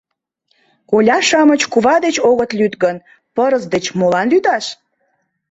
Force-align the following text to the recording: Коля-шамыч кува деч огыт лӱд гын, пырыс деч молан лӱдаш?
Коля-шамыч 0.89 1.61
кува 1.71 1.95
деч 2.05 2.15
огыт 2.29 2.51
лӱд 2.59 2.73
гын, 2.83 2.97
пырыс 3.35 3.63
деч 3.73 3.85
молан 3.99 4.27
лӱдаш? 4.33 4.65